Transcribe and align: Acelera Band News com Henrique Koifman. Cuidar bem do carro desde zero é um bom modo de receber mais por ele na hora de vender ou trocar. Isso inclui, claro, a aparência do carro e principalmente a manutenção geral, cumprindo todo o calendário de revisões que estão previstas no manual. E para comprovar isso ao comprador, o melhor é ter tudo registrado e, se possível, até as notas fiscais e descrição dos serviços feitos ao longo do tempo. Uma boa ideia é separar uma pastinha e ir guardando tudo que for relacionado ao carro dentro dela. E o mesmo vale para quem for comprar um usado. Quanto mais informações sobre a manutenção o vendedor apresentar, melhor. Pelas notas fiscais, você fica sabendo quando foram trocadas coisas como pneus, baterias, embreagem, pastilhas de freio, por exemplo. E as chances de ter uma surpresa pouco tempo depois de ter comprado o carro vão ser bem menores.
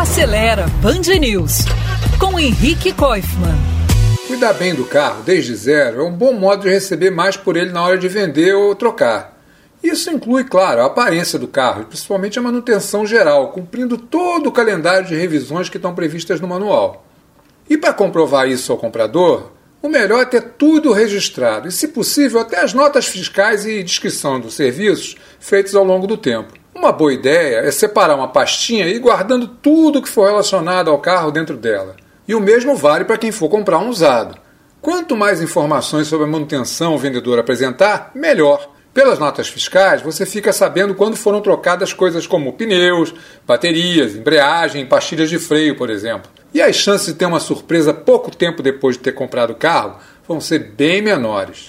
Acelera 0.00 0.66
Band 0.80 1.02
News 1.20 1.66
com 2.18 2.40
Henrique 2.40 2.90
Koifman. 2.90 3.54
Cuidar 4.26 4.54
bem 4.54 4.74
do 4.74 4.86
carro 4.86 5.22
desde 5.22 5.54
zero 5.54 6.00
é 6.00 6.04
um 6.04 6.10
bom 6.10 6.32
modo 6.32 6.62
de 6.62 6.70
receber 6.70 7.10
mais 7.10 7.36
por 7.36 7.54
ele 7.54 7.70
na 7.70 7.82
hora 7.82 7.98
de 7.98 8.08
vender 8.08 8.54
ou 8.54 8.74
trocar. 8.74 9.38
Isso 9.82 10.08
inclui, 10.08 10.44
claro, 10.44 10.80
a 10.80 10.86
aparência 10.86 11.38
do 11.38 11.46
carro 11.46 11.82
e 11.82 11.84
principalmente 11.84 12.38
a 12.38 12.42
manutenção 12.42 13.04
geral, 13.04 13.52
cumprindo 13.52 13.98
todo 13.98 14.46
o 14.46 14.52
calendário 14.52 15.06
de 15.06 15.14
revisões 15.14 15.68
que 15.68 15.76
estão 15.76 15.94
previstas 15.94 16.40
no 16.40 16.48
manual. 16.48 17.04
E 17.68 17.76
para 17.76 17.92
comprovar 17.92 18.48
isso 18.48 18.72
ao 18.72 18.78
comprador, 18.78 19.52
o 19.82 19.88
melhor 19.90 20.22
é 20.22 20.24
ter 20.24 20.54
tudo 20.56 20.94
registrado 20.94 21.68
e, 21.68 21.72
se 21.72 21.88
possível, 21.88 22.40
até 22.40 22.62
as 22.62 22.72
notas 22.72 23.06
fiscais 23.06 23.66
e 23.66 23.82
descrição 23.82 24.40
dos 24.40 24.54
serviços 24.54 25.14
feitos 25.38 25.74
ao 25.74 25.84
longo 25.84 26.06
do 26.06 26.16
tempo. 26.16 26.59
Uma 26.80 26.92
boa 26.92 27.12
ideia 27.12 27.58
é 27.58 27.70
separar 27.70 28.14
uma 28.16 28.28
pastinha 28.28 28.86
e 28.86 28.94
ir 28.94 29.00
guardando 29.00 29.46
tudo 29.46 30.00
que 30.00 30.08
for 30.08 30.28
relacionado 30.28 30.88
ao 30.88 30.98
carro 30.98 31.30
dentro 31.30 31.54
dela. 31.54 31.94
E 32.26 32.34
o 32.34 32.40
mesmo 32.40 32.74
vale 32.74 33.04
para 33.04 33.18
quem 33.18 33.30
for 33.30 33.50
comprar 33.50 33.78
um 33.80 33.90
usado. 33.90 34.38
Quanto 34.80 35.14
mais 35.14 35.42
informações 35.42 36.06
sobre 36.06 36.24
a 36.26 36.30
manutenção 36.30 36.94
o 36.94 36.98
vendedor 36.98 37.38
apresentar, 37.38 38.10
melhor. 38.14 38.66
Pelas 38.94 39.18
notas 39.18 39.46
fiscais, 39.46 40.00
você 40.00 40.24
fica 40.24 40.54
sabendo 40.54 40.94
quando 40.94 41.16
foram 41.16 41.42
trocadas 41.42 41.92
coisas 41.92 42.26
como 42.26 42.54
pneus, 42.54 43.12
baterias, 43.46 44.14
embreagem, 44.14 44.86
pastilhas 44.86 45.28
de 45.28 45.38
freio, 45.38 45.76
por 45.76 45.90
exemplo. 45.90 46.30
E 46.54 46.62
as 46.62 46.76
chances 46.76 47.08
de 47.08 47.12
ter 47.12 47.26
uma 47.26 47.40
surpresa 47.40 47.92
pouco 47.92 48.34
tempo 48.34 48.62
depois 48.62 48.96
de 48.96 49.02
ter 49.02 49.12
comprado 49.12 49.50
o 49.50 49.54
carro 49.56 49.98
vão 50.26 50.40
ser 50.40 50.72
bem 50.72 51.02
menores. 51.02 51.68